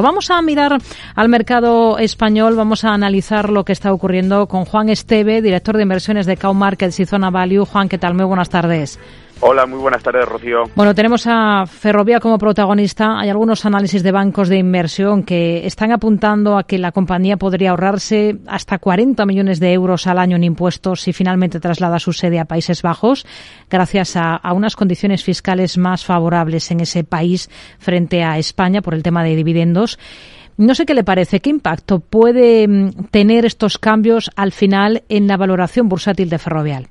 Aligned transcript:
Vamos 0.00 0.30
a 0.30 0.40
mirar 0.42 0.78
al 1.16 1.28
mercado 1.28 1.98
español, 1.98 2.54
vamos 2.54 2.84
a 2.84 2.94
analizar 2.94 3.50
lo 3.50 3.64
que 3.64 3.72
está 3.72 3.92
ocurriendo 3.92 4.46
con 4.46 4.64
Juan 4.64 4.90
Esteve, 4.90 5.42
director 5.42 5.76
de 5.76 5.82
inversiones 5.82 6.24
de 6.24 6.36
Cow 6.36 6.54
Markets 6.54 7.00
y 7.00 7.04
Zona 7.04 7.30
Value. 7.30 7.64
Juan, 7.64 7.88
¿qué 7.88 7.98
tal? 7.98 8.14
Muy 8.14 8.24
buenas 8.24 8.48
tardes. 8.48 9.00
Hola, 9.40 9.66
muy 9.66 9.78
buenas 9.78 10.02
tardes, 10.02 10.26
Rocío. 10.26 10.64
Bueno, 10.74 10.96
tenemos 10.96 11.24
a 11.28 11.64
Ferrovía 11.64 12.18
como 12.18 12.38
protagonista. 12.38 13.20
Hay 13.20 13.28
algunos 13.28 13.64
análisis 13.64 14.02
de 14.02 14.10
bancos 14.10 14.48
de 14.48 14.58
inversión 14.58 15.22
que 15.22 15.64
están 15.64 15.92
apuntando 15.92 16.58
a 16.58 16.64
que 16.64 16.76
la 16.76 16.90
compañía 16.90 17.36
podría 17.36 17.70
ahorrarse 17.70 18.38
hasta 18.48 18.78
40 18.78 19.24
millones 19.26 19.60
de 19.60 19.72
euros 19.72 20.08
al 20.08 20.18
año 20.18 20.34
en 20.34 20.42
impuestos 20.42 21.02
si 21.02 21.12
finalmente 21.12 21.60
traslada 21.60 22.00
su 22.00 22.12
sede 22.12 22.40
a 22.40 22.46
Países 22.46 22.82
Bajos, 22.82 23.26
gracias 23.70 24.16
a, 24.16 24.34
a 24.34 24.52
unas 24.52 24.74
condiciones 24.74 25.22
fiscales 25.22 25.78
más 25.78 26.04
favorables 26.04 26.72
en 26.72 26.80
ese 26.80 27.04
país 27.04 27.48
frente 27.78 28.24
a 28.24 28.38
España 28.38 28.82
por 28.82 28.94
el 28.94 29.04
tema 29.04 29.22
de 29.22 29.36
dividendos. 29.36 30.00
No 30.56 30.74
sé 30.74 30.84
qué 30.84 30.94
le 30.94 31.04
parece, 31.04 31.38
qué 31.38 31.50
impacto 31.50 32.00
puede 32.00 32.66
mm, 32.66 33.04
tener 33.12 33.44
estos 33.44 33.78
cambios 33.78 34.32
al 34.34 34.50
final 34.50 35.04
en 35.08 35.28
la 35.28 35.36
valoración 35.36 35.88
bursátil 35.88 36.28
de 36.28 36.38
Ferrovial. 36.38 36.88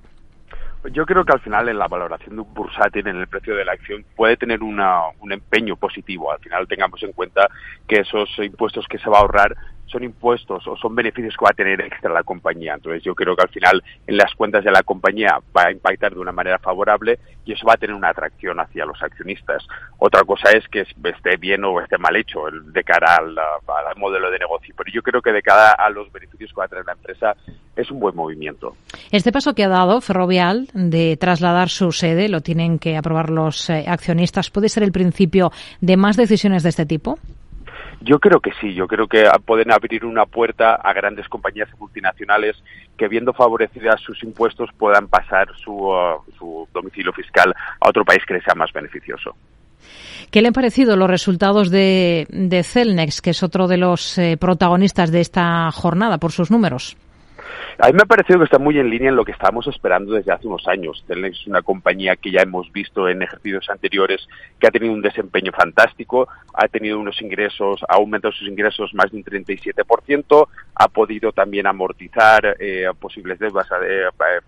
Yo 0.92 1.06
creo 1.06 1.26
que 1.26 1.34
al 1.34 1.42
final 1.42 1.68
en 1.70 1.78
la 1.78 1.88
valoración 1.88 2.36
de 2.36 2.42
un 2.42 2.54
bursátil 2.54 3.08
en 3.08 3.18
el 3.18 3.28
precio 3.28 3.56
de 3.56 3.66
la 3.66 3.74
acción 3.74 4.06
puede 4.16 4.38
tener 4.38 4.64
una, 4.64 5.02
un 5.20 5.32
empeño 5.32 5.76
positivo. 5.76 6.32
Al 6.32 6.40
final 6.40 6.68
tengamos 6.68 7.02
en 7.04 7.12
cuenta 7.12 7.50
que 7.88 8.00
esos 8.00 8.30
impuestos 8.40 8.88
que 8.88 8.98
se 8.98 9.10
va 9.10 9.18
a 9.18 9.22
ahorrar 9.22 9.56
son 9.88 10.04
impuestos 10.04 10.68
o 10.68 10.76
son 10.76 10.96
beneficios 10.96 11.36
que 11.38 11.46
va 11.46 11.52
a 11.52 11.56
tener 11.56 11.82
extra 11.82 12.14
la 12.14 12.24
compañía. 12.24 12.76
Entonces 12.76 13.04
yo 13.04 13.16
creo 13.16 13.36
que 13.36 13.44
al 13.44 13.50
final 13.50 13.84
en 14.06 14.18
las 14.18 14.34
cuentas 14.36 14.64
de 14.64 14.72
la 14.72 14.84
compañía 14.84 15.40
va 15.56 15.68
a 15.68 15.72
impactar 15.72 16.14
de 16.14 16.20
una 16.20 16.32
manera 16.32 16.60
favorable 16.60 17.20
y 17.46 17.54
eso 17.54 17.66
va 17.66 17.74
a 17.74 17.78
tener 17.78 17.96
una 17.96 18.10
atracción 18.10 18.60
hacia 18.60 18.86
los 18.86 19.02
accionistas. 19.02 19.66
Otra 19.98 20.24
cosa 20.24 20.52
es 20.52 20.68
que 20.68 20.82
esté 20.82 21.38
bien 21.38 21.64
o 21.64 21.80
esté 21.82 21.98
mal 21.98 22.16
hecho 22.16 22.42
de 22.52 22.84
cara 22.84 23.16
al, 23.16 23.38
al 23.38 23.98
modelo 23.98 24.30
de 24.30 24.40
negocio, 24.40 24.74
pero 24.78 24.92
yo 24.94 25.02
creo 25.02 25.22
que 25.22 25.32
de 25.32 25.42
cara 25.42 25.72
a 25.72 25.90
los 25.90 26.12
beneficios 26.12 26.52
que 26.52 26.60
va 26.60 26.66
a 26.66 26.68
tener 26.68 26.86
la 26.86 26.94
empresa 26.94 27.36
es 27.76 27.90
un 27.92 28.00
buen 28.00 28.16
movimiento. 28.16 28.76
Este 29.12 29.32
paso 29.32 29.54
que 29.54 29.64
ha 29.64 29.70
dado 29.70 30.02
Ferrovial 30.02 30.68
de 30.74 31.16
trasladar 31.18 31.70
su 31.70 31.92
sede, 31.92 32.28
lo 32.28 32.42
tienen 32.42 32.80
que 32.80 32.98
aprobar 32.98 33.30
los 33.30 33.70
eh, 33.70 33.86
accionistas, 33.88 34.50
¿puede 34.50 34.70
ser 34.70 34.84
el 34.84 34.92
principio 34.92 35.52
de 35.80 35.98
más 35.98 36.18
decisiones 36.18 36.64
de 36.64 36.70
este 36.70 36.86
tipo? 36.86 37.18
Yo 38.02 38.20
creo 38.20 38.40
que 38.40 38.52
sí, 38.62 38.74
yo 38.74 38.88
creo 38.88 39.08
que 39.08 39.28
pueden 39.46 39.72
abrir 39.72 40.06
una 40.06 40.26
puerta 40.26 40.76
a 40.76 40.94
grandes 40.94 41.28
compañías 41.28 41.70
multinacionales 41.80 42.56
que 42.96 43.08
viendo 43.08 43.34
favorecidas 43.34 44.00
sus 44.02 44.24
impuestos 44.24 44.70
puedan 44.78 45.08
pasar 45.08 45.48
su, 45.58 45.72
uh, 45.72 46.22
su 46.38 46.68
domicilio 46.74 47.12
fiscal 47.14 47.54
a 47.80 47.90
otro 47.90 48.06
país 48.06 48.24
que 48.28 48.36
les 48.36 48.44
sea 48.44 48.56
más 48.56 48.72
beneficioso. 48.72 49.36
¿Qué 50.32 50.42
le 50.42 50.50
han 50.50 50.54
parecido 50.54 50.96
los 50.98 51.10
resultados 51.10 51.72
de, 51.72 52.62
Celnex, 52.64 53.22
que 53.22 53.30
es 53.30 53.44
otro 53.44 53.68
de 53.68 53.78
los 53.78 54.18
eh, 54.18 54.38
protagonistas 54.38 55.12
de 55.12 55.22
esta 55.22 55.72
jornada 55.72 56.18
por 56.18 56.32
sus 56.32 56.52
números? 56.52 56.98
A 57.80 57.88
mí 57.88 57.94
me 57.94 58.02
ha 58.02 58.06
parecido 58.06 58.40
que 58.40 58.46
está 58.46 58.58
muy 58.58 58.80
en 58.80 58.90
línea 58.90 59.10
en 59.10 59.16
lo 59.16 59.24
que 59.24 59.32
estábamos 59.32 59.68
esperando 59.68 60.14
desde 60.14 60.32
hace 60.32 60.48
unos 60.48 60.68
años. 60.68 61.04
Telnex 61.08 61.42
es 61.42 61.48
una 61.48 61.62
compañía 61.62 62.16
que 62.16 62.32
ya 62.32 62.42
hemos 62.42 62.72
visto 62.72 63.08
en 63.08 63.22
ejercicios 63.22 63.70
anteriores 63.70 64.28
que 64.60 64.68
ha 64.68 64.72
tenido 64.72 64.94
un 64.94 65.02
desempeño 65.02 65.52
fantástico, 65.52 66.28
ha 66.54 66.68
tenido 66.68 67.00
unos 67.00 67.22
ingresos, 67.22 67.82
ha 67.88 67.96
aumentado 67.96 68.32
sus 68.32 68.48
ingresos 68.48 68.94
más 68.96 69.12
de 69.12 69.18
un 69.18 69.24
37%, 69.24 70.48
ha 70.74 70.88
podido 70.88 71.32
también 71.32 71.68
amortizar 71.68 72.58
eh, 72.60 72.88
posibles 73.00 73.38
deudas 73.38 73.68
eh, 73.84 74.06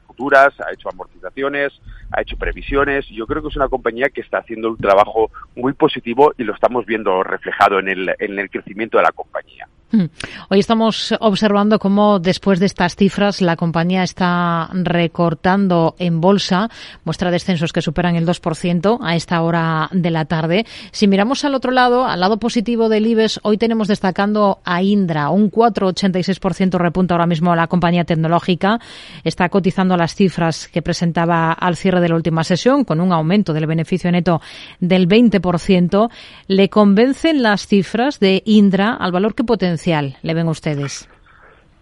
futuras, 0.07 0.59
ha 0.61 0.73
hecho 0.73 0.89
amortizaciones, 0.89 1.79
ha 2.11 2.21
hecho 2.21 2.35
previsiones. 2.35 3.07
Yo 3.09 3.27
creo 3.27 3.43
que 3.43 3.49
es 3.49 3.55
una 3.55 3.69
compañía 3.69 4.09
que 4.09 4.21
está 4.21 4.39
haciendo 4.39 4.69
un 4.69 4.77
trabajo 4.77 5.29
muy 5.55 5.73
positivo 5.73 6.33
y 6.37 6.43
lo 6.43 6.55
estamos 6.55 6.85
viendo 6.87 7.21
reflejado 7.21 7.77
en 7.77 7.89
el, 7.89 8.15
en 8.17 8.39
el 8.39 8.49
crecimiento 8.49 8.97
de 8.97 9.03
la 9.03 9.11
compañía. 9.11 9.67
Hmm. 9.91 10.05
Hoy 10.49 10.59
estamos 10.59 11.15
observando 11.19 11.79
cómo 11.79 12.19
después 12.19 12.59
de 12.59 12.67
estas 12.67 12.95
cifras 12.95 13.41
la 13.41 13.55
compañía 13.55 14.03
está 14.03 14.69
recortando 14.71 15.95
en 15.97 16.21
bolsa, 16.21 16.69
muestra 17.05 17.31
descensos 17.31 17.73
que 17.73 17.81
superan 17.81 18.15
el 18.15 18.27
2% 18.27 18.99
a 19.01 19.15
esta 19.15 19.41
hora 19.41 19.89
de 19.91 20.11
la 20.11 20.25
tarde. 20.25 20.67
Si 20.91 21.07
miramos 21.07 21.43
al 21.43 21.55
otro 21.55 21.71
lado, 21.71 22.05
al 22.05 22.19
lado 22.19 22.37
positivo 22.37 22.87
del 22.87 23.07
IBEX, 23.07 23.39
hoy 23.41 23.57
tenemos 23.57 23.87
destacando 23.87 24.59
a 24.63 24.83
Indra, 24.83 25.31
un 25.31 25.49
4,86% 25.49 26.77
repunta 26.77 27.15
ahora 27.15 27.25
mismo 27.25 27.51
a 27.51 27.55
la 27.55 27.65
compañía 27.65 28.03
tecnológica. 28.03 28.79
Está 29.23 29.49
cotizando 29.49 29.97
las 29.97 30.13
cifras 30.13 30.67
que 30.67 30.83
presentaba 30.83 31.51
al 31.51 31.75
cierre 31.75 31.99
de 31.99 32.09
la 32.09 32.15
última 32.15 32.43
sesión 32.43 32.83
con 32.83 33.01
un 33.01 33.11
aumento 33.11 33.53
del 33.53 33.65
beneficio 33.65 34.11
neto 34.11 34.39
del 34.79 35.07
20%. 35.07 36.11
¿Le 36.45 36.69
convencen 36.69 37.41
las 37.41 37.65
cifras 37.65 38.19
de 38.19 38.43
Indra 38.45 38.93
al 38.93 39.11
valor 39.11 39.33
que 39.33 39.43
potencia 39.43 39.78
le 39.87 40.33
ven 40.33 40.47
ustedes? 40.47 41.07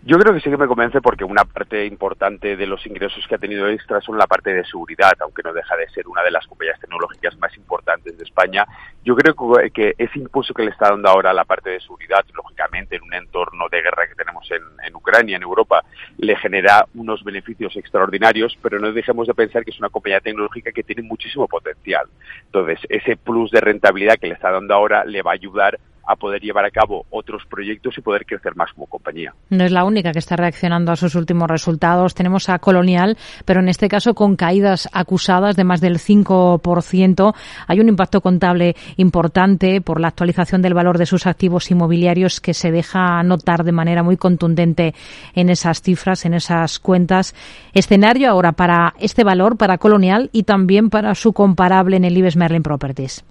Yo 0.03 0.17
creo 0.17 0.33
que 0.33 0.39
sí 0.39 0.49
que 0.49 0.55
me 0.55 0.67
convence 0.67 1.01
porque 1.01 1.25
una 1.25 1.43
parte 1.43 1.85
importante 1.85 2.55
de 2.55 2.65
los 2.65 2.85
ingresos 2.85 3.27
que 3.27 3.35
ha 3.35 3.39
tenido 3.39 3.67
extra 3.67 3.99
son 3.99 4.17
la 4.17 4.25
parte 4.25 4.53
de 4.53 4.63
seguridad, 4.63 5.11
aunque 5.19 5.43
no 5.43 5.51
deja 5.51 5.75
de 5.75 5.89
ser 5.89 6.07
una 6.07 6.23
de 6.23 6.31
las 6.31 6.47
compañías 6.47 6.79
tecnológicas 6.79 7.37
más 7.39 7.53
importantes 7.57 8.17
de 8.17 8.23
España. 8.23 8.65
Yo 9.03 9.15
creo 9.15 9.35
que 9.73 9.95
ese 9.97 10.19
impulso 10.19 10.53
que 10.53 10.63
le 10.63 10.71
está 10.71 10.91
dando 10.91 11.09
ahora 11.09 11.33
la 11.33 11.43
parte 11.43 11.71
de 11.71 11.81
seguridad, 11.81 12.23
lógicamente 12.33 12.95
en 12.95 13.03
un 13.03 13.13
entorno 13.15 13.65
de 13.69 13.81
guerra 13.81 14.07
que 14.07 14.15
tenemos 14.15 14.49
en, 14.51 14.61
en 14.85 14.95
Ucrania, 14.95 15.35
en 15.35 15.43
Europa, 15.43 15.83
le 16.19 16.37
genera 16.37 16.85
unos 16.93 17.21
beneficios 17.23 17.75
extraordinarios, 17.75 18.57
pero 18.61 18.79
no 18.79 18.93
dejemos 18.93 19.27
de 19.27 19.33
pensar 19.33 19.65
que 19.65 19.71
es 19.71 19.79
una 19.79 19.89
compañía 19.89 20.21
tecnológica 20.21 20.71
que 20.71 20.83
tiene 20.83 21.01
muchísimo 21.01 21.49
potencial. 21.49 22.05
Entonces, 22.45 22.79
ese 22.87 23.17
plus 23.17 23.51
de 23.51 23.59
rentabilidad 23.59 24.15
que 24.15 24.27
le 24.27 24.35
está 24.35 24.51
dando 24.51 24.73
ahora 24.73 25.03
le 25.03 25.21
va 25.21 25.31
a 25.31 25.33
ayudar 25.33 25.77
a 26.07 26.15
poder 26.15 26.41
llevar 26.41 26.65
a 26.65 26.71
cabo 26.71 27.05
otros 27.09 27.43
proyectos 27.49 27.97
y 27.97 28.01
poder 28.01 28.25
crecer 28.25 28.55
más 28.55 28.71
como 28.73 28.87
compañía. 28.87 29.33
No 29.49 29.65
es 29.65 29.71
la 29.71 29.83
única 29.83 30.11
que 30.11 30.19
está 30.19 30.35
reaccionando 30.35 30.91
a 30.91 30.95
sus 30.95 31.15
últimos 31.15 31.49
resultados. 31.49 32.15
Tenemos 32.15 32.49
a 32.49 32.59
Colonial, 32.59 33.17
pero 33.45 33.59
en 33.59 33.67
este 33.67 33.89
caso 33.89 34.13
con 34.13 34.35
caídas 34.35 34.87
acusadas 34.93 35.55
de 35.55 35.63
más 35.65 35.81
del 35.81 35.99
5%. 35.99 37.35
Hay 37.67 37.79
un 37.79 37.89
impacto 37.89 38.21
contable 38.21 38.75
importante 38.95 39.81
por 39.81 39.99
la 39.99 40.07
actualización 40.07 40.61
del 40.61 40.73
valor 40.73 40.97
de 40.97 41.05
sus 41.05 41.27
activos 41.27 41.69
inmobiliarios 41.69 42.39
que 42.39 42.53
se 42.53 42.71
deja 42.71 43.21
notar 43.23 43.63
de 43.63 43.71
manera 43.71 44.03
muy 44.03 44.17
contundente 44.17 44.93
en 45.33 45.49
esas 45.49 45.81
cifras, 45.81 46.25
en 46.25 46.33
esas 46.33 46.79
cuentas. 46.79 47.35
Escenario 47.73 48.29
ahora 48.29 48.53
para 48.53 48.93
este 48.99 49.23
valor, 49.23 49.57
para 49.57 49.77
Colonial 49.77 50.29
y 50.31 50.43
también 50.43 50.89
para 50.89 51.13
su 51.15 51.33
comparable 51.33 51.97
en 51.97 52.05
el 52.05 52.17
Ives 52.17 52.37
Merlin 52.37 52.63
Properties. 52.63 53.23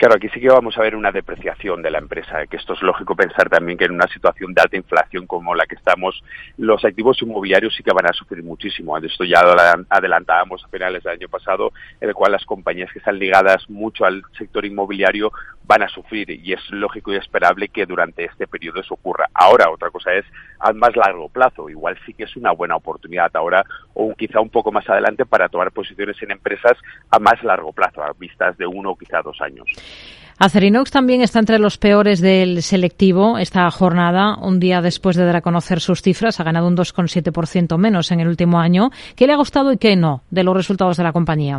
Claro, 0.00 0.16
aquí 0.16 0.30
sí 0.30 0.40
que 0.40 0.48
vamos 0.48 0.78
a 0.78 0.80
ver 0.80 0.96
una 0.96 1.12
depreciación 1.12 1.82
de 1.82 1.90
la 1.90 1.98
empresa, 1.98 2.46
que 2.46 2.56
esto 2.56 2.72
es 2.72 2.80
lógico 2.80 3.14
pensar 3.14 3.50
también 3.50 3.76
que 3.76 3.84
en 3.84 3.92
una 3.92 4.06
situación 4.06 4.54
de 4.54 4.62
alta 4.62 4.78
inflación 4.78 5.26
como 5.26 5.54
la 5.54 5.66
que 5.66 5.74
estamos, 5.74 6.24
los 6.56 6.82
activos 6.86 7.20
inmobiliarios 7.20 7.74
sí 7.76 7.82
que 7.82 7.92
van 7.92 8.06
a 8.06 8.14
sufrir 8.14 8.42
muchísimo. 8.42 8.96
Esto 8.96 9.24
ya 9.24 9.42
adelantábamos 9.90 10.64
a 10.64 10.68
finales 10.68 11.02
del 11.02 11.12
año 11.12 11.28
pasado, 11.28 11.74
en 12.00 12.08
el 12.08 12.14
cual 12.14 12.32
las 12.32 12.46
compañías 12.46 12.90
que 12.90 13.00
están 13.00 13.18
ligadas 13.18 13.68
mucho 13.68 14.06
al 14.06 14.22
sector 14.38 14.64
inmobiliario 14.64 15.32
van 15.64 15.82
a 15.82 15.88
sufrir 15.88 16.30
y 16.30 16.54
es 16.54 16.70
lógico 16.70 17.12
y 17.12 17.16
esperable 17.16 17.68
que 17.68 17.84
durante 17.84 18.24
este 18.24 18.46
periodo 18.46 18.80
eso 18.80 18.94
ocurra. 18.94 19.28
Ahora, 19.34 19.70
otra 19.70 19.90
cosa 19.90 20.14
es 20.14 20.24
a 20.60 20.72
más 20.72 20.96
largo 20.96 21.28
plazo, 21.28 21.68
igual 21.68 21.98
sí 22.06 22.14
que 22.14 22.24
es 22.24 22.36
una 22.36 22.52
buena 22.52 22.74
oportunidad 22.74 23.30
ahora 23.34 23.64
o 23.92 24.14
quizá 24.14 24.40
un 24.40 24.48
poco 24.48 24.72
más 24.72 24.88
adelante 24.88 25.26
para 25.26 25.50
tomar 25.50 25.72
posiciones 25.72 26.16
en 26.22 26.30
empresas 26.30 26.76
a 27.10 27.18
más 27.18 27.42
largo 27.44 27.72
plazo, 27.72 28.02
a 28.02 28.12
vistas 28.18 28.56
de 28.56 28.66
uno 28.66 28.92
o 28.92 28.96
quizá 28.96 29.20
dos 29.20 29.40
años. 29.42 29.68
Acerinox 30.38 30.90
también 30.90 31.20
está 31.20 31.38
entre 31.38 31.58
los 31.58 31.76
peores 31.76 32.22
del 32.22 32.62
selectivo 32.62 33.36
esta 33.36 33.70
jornada, 33.70 34.36
un 34.40 34.58
día 34.58 34.80
después 34.80 35.14
de 35.14 35.26
dar 35.26 35.36
a 35.36 35.42
conocer 35.42 35.80
sus 35.80 36.00
cifras, 36.00 36.40
ha 36.40 36.44
ganado 36.44 36.66
un 36.66 36.78
2,7% 36.78 37.76
menos 37.76 38.10
en 38.10 38.20
el 38.20 38.28
último 38.28 38.58
año. 38.58 38.88
¿Qué 39.16 39.26
le 39.26 39.34
ha 39.34 39.36
gustado 39.36 39.70
y 39.70 39.76
qué 39.76 39.96
no 39.96 40.22
de 40.30 40.42
los 40.42 40.56
resultados 40.56 40.96
de 40.96 41.04
la 41.04 41.12
compañía? 41.12 41.56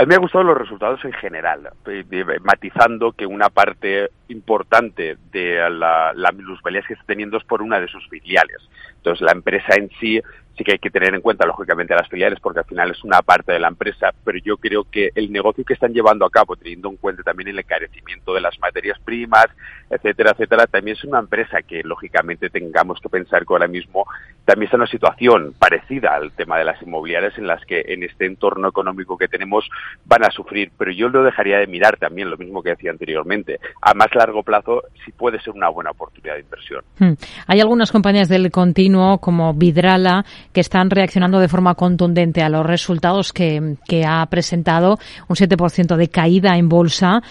A 0.00 0.04
mí 0.04 0.08
me 0.08 0.14
han 0.14 0.22
gustado 0.22 0.44
los 0.44 0.56
resultados 0.56 1.04
en 1.04 1.12
general, 1.12 1.68
eh, 1.88 2.04
matizando 2.40 3.12
que 3.12 3.26
una 3.26 3.50
parte 3.50 4.08
importante 4.28 5.18
de 5.30 5.56
la, 5.68 6.14
la 6.14 6.32
que 6.32 6.94
está 6.94 7.04
teniendo 7.04 7.36
es 7.36 7.44
por 7.44 7.60
una 7.60 7.78
de 7.78 7.86
sus 7.86 8.08
filiales. 8.08 8.66
Entonces, 8.96 9.20
la 9.20 9.32
empresa 9.32 9.74
en 9.76 9.90
sí 10.00 10.18
sí 10.56 10.64
que 10.64 10.72
hay 10.72 10.78
que 10.78 10.90
tener 10.90 11.14
en 11.14 11.20
cuenta, 11.20 11.46
lógicamente, 11.46 11.94
a 11.94 11.98
las 11.98 12.08
filiales, 12.08 12.38
porque 12.40 12.60
al 12.60 12.66
final 12.66 12.90
es 12.90 13.02
una 13.04 13.22
parte 13.22 13.52
de 13.52 13.58
la 13.58 13.68
empresa, 13.68 14.12
pero 14.24 14.38
yo 14.38 14.56
creo 14.56 14.84
que 14.84 15.10
el 15.14 15.32
negocio 15.32 15.64
que 15.64 15.74
están 15.74 15.92
llevando 15.92 16.26
a 16.26 16.30
cabo, 16.30 16.56
teniendo 16.56 16.88
en 16.88 16.96
cuenta 16.96 17.22
también 17.22 17.48
el 17.48 17.58
encarecimiento 17.58 18.34
de 18.34 18.40
las 18.40 18.58
materias 18.60 18.98
primas, 19.04 19.46
etcétera, 19.88 20.32
etcétera, 20.32 20.66
también 20.66 20.96
es 20.96 21.04
una 21.04 21.18
empresa 21.18 21.62
que, 21.62 21.82
lógicamente, 21.82 22.50
tengamos 22.50 23.00
que 23.00 23.08
pensar 23.08 23.46
que 23.46 23.52
ahora 23.52 23.68
mismo 23.68 24.06
también 24.44 24.66
está 24.66 24.76
en 24.76 24.82
una 24.82 24.90
situación 24.90 25.54
parecida 25.58 26.14
al 26.14 26.32
tema 26.32 26.58
de 26.58 26.64
las 26.64 26.80
inmobiliarias, 26.82 27.36
en 27.38 27.46
las 27.46 27.64
que 27.64 27.84
en 27.88 28.02
este 28.02 28.26
entorno 28.26 28.68
económico 28.68 29.16
que 29.16 29.28
tenemos 29.28 29.68
van 30.04 30.24
a 30.24 30.30
sufrir, 30.30 30.70
pero 30.76 30.90
yo 30.90 31.08
lo 31.08 31.22
dejaría 31.22 31.58
de 31.58 31.66
mirar 31.66 31.96
también, 31.96 32.30
lo 32.30 32.36
mismo 32.36 32.62
que 32.62 32.70
decía 32.70 32.90
anteriormente. 32.90 33.60
A 33.80 33.94
más 33.94 34.14
largo 34.14 34.42
plazo, 34.42 34.82
sí 35.04 35.12
puede 35.12 35.40
ser 35.40 35.54
una 35.54 35.68
buena 35.68 35.90
oportunidad 35.90 36.34
de 36.34 36.40
inversión. 36.40 36.84
Hmm. 36.98 37.12
Hay 37.46 37.60
algunas 37.60 37.92
compañías 37.92 38.28
del 38.28 38.50
continuo, 38.50 39.18
como 39.18 39.54
Vidrala, 39.54 40.24
que 40.52 40.60
están 40.60 40.90
reaccionando 40.90 41.38
de 41.38 41.48
forma 41.48 41.74
contundente 41.74 42.42
a 42.42 42.48
los 42.48 42.66
resultados 42.66 43.32
que, 43.32 43.76
que 43.86 44.04
ha 44.04 44.24
presentado, 44.26 44.98
un 45.28 45.36
7% 45.36 45.96
de 45.96 46.08
caída 46.08 46.56
en 46.56 46.68
bolsa. 46.68 47.22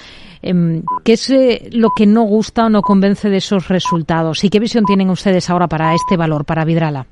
Em, 0.42 0.84
¿Qué 1.04 1.14
es 1.14 1.30
eh, 1.30 1.70
lo 1.72 1.90
que 1.96 2.06
no 2.06 2.24
gusta 2.24 2.66
o 2.66 2.70
no 2.70 2.82
convence 2.82 3.30
de 3.30 3.38
esos 3.38 3.68
resultados? 3.68 4.44
¿Y 4.44 4.50
qué 4.50 4.60
visión 4.60 4.86
tienen 4.86 5.10
ustedes 5.10 5.50
ahora 5.50 5.68
para 5.68 5.94
este 5.94 6.18
valor, 6.18 6.46
para 6.46 6.66
Vidrala? 6.66 7.06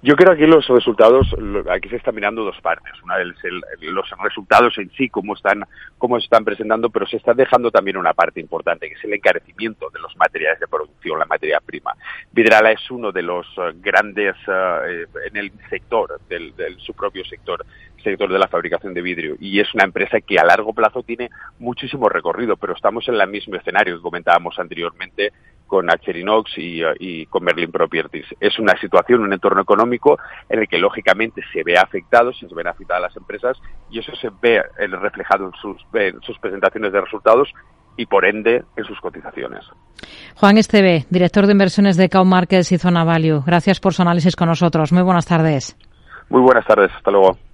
Yo 0.00 0.14
creo 0.14 0.36
que 0.36 0.46
los 0.46 0.66
resultados, 0.68 1.26
aquí 1.70 1.88
se 1.88 1.96
están 1.96 2.14
mirando 2.14 2.44
dos 2.44 2.60
partes. 2.60 2.92
Una 3.02 3.20
es 3.20 3.34
los 3.80 4.08
resultados 4.22 4.78
en 4.78 4.90
sí, 4.92 5.08
cómo 5.08 5.34
están, 5.34 5.64
cómo 5.98 6.18
se 6.20 6.24
están 6.24 6.44
presentando, 6.44 6.88
pero 6.88 7.06
se 7.06 7.16
está 7.16 7.34
dejando 7.34 7.70
también 7.70 7.96
una 7.96 8.14
parte 8.14 8.40
importante, 8.40 8.88
que 8.88 8.94
es 8.94 9.04
el 9.04 9.14
encarecimiento 9.14 9.90
de 9.90 9.98
los 9.98 10.16
materiales 10.16 10.60
de 10.60 10.68
producción, 10.68 11.18
la 11.18 11.24
materia 11.24 11.60
prima. 11.60 11.94
Vidrala 12.30 12.70
es 12.70 12.90
uno 12.90 13.10
de 13.10 13.22
los 13.22 13.46
eh, 13.56 13.72
grandes 13.76 14.36
eh, 14.46 15.06
en 15.26 15.36
el 15.36 15.50
sector, 15.68 16.20
del, 16.28 16.54
su 16.78 16.94
propio 16.94 17.24
sector, 17.24 17.66
sector 18.02 18.32
de 18.32 18.38
la 18.38 18.46
fabricación 18.46 18.94
de 18.94 19.02
vidrio, 19.02 19.36
y 19.40 19.58
es 19.58 19.74
una 19.74 19.84
empresa 19.84 20.20
que 20.20 20.38
a 20.38 20.44
largo 20.44 20.72
plazo 20.72 21.02
tiene 21.02 21.28
muchísimo 21.58 22.08
recorrido, 22.08 22.56
pero 22.56 22.74
estamos 22.74 23.08
en 23.08 23.14
el 23.14 23.28
mismo 23.28 23.56
escenario 23.56 23.96
que 23.96 24.02
comentábamos 24.02 24.58
anteriormente 24.58 25.32
con 25.68 25.88
Acherinox 25.88 26.58
y, 26.58 26.82
y 26.98 27.26
con 27.26 27.44
Merlin 27.44 27.70
Properties. 27.70 28.26
Es 28.40 28.58
una 28.58 28.76
situación, 28.80 29.20
un 29.20 29.32
entorno 29.32 29.62
económico 29.62 30.18
en 30.48 30.58
el 30.60 30.66
que 30.66 30.78
lógicamente 30.78 31.42
se 31.52 31.62
ve 31.62 31.78
afectado, 31.78 32.32
se 32.32 32.46
ven 32.52 32.66
afectadas 32.66 33.02
las 33.02 33.16
empresas 33.16 33.56
y 33.90 34.00
eso 34.00 34.12
se 34.16 34.30
ve 34.42 34.60
reflejado 34.78 35.46
en 35.46 35.52
sus, 35.52 35.76
en 35.94 36.20
sus 36.22 36.36
presentaciones 36.40 36.92
de 36.92 37.00
resultados 37.00 37.52
y 37.96 38.06
por 38.06 38.24
ende 38.24 38.64
en 38.76 38.84
sus 38.84 38.98
cotizaciones. 39.00 39.64
Juan 40.36 40.56
Esteve, 40.56 41.04
director 41.10 41.46
de 41.46 41.52
inversiones 41.52 41.96
de 41.96 42.08
Cow 42.08 42.24
Markets 42.24 42.72
y 42.72 42.78
Zona 42.78 43.04
Value. 43.04 43.42
Gracias 43.44 43.80
por 43.80 43.92
su 43.92 44.02
análisis 44.02 44.36
con 44.36 44.48
nosotros. 44.48 44.92
Muy 44.92 45.02
buenas 45.02 45.26
tardes. 45.26 45.76
Muy 46.30 46.40
buenas 46.40 46.66
tardes. 46.66 46.90
Hasta 46.94 47.10
luego. 47.10 47.47